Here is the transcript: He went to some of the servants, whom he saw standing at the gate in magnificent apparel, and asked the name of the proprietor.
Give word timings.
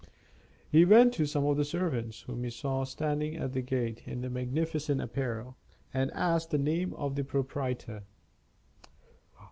He 0.67 0.83
went 0.83 1.13
to 1.13 1.27
some 1.27 1.45
of 1.45 1.57
the 1.57 1.63
servants, 1.63 2.21
whom 2.21 2.43
he 2.43 2.49
saw 2.49 2.83
standing 2.85 3.35
at 3.35 3.53
the 3.53 3.61
gate 3.61 4.01
in 4.07 4.21
magnificent 4.33 4.99
apparel, 4.99 5.57
and 5.93 6.09
asked 6.13 6.49
the 6.49 6.57
name 6.57 6.95
of 6.95 7.13
the 7.13 7.23
proprietor. 7.23 8.01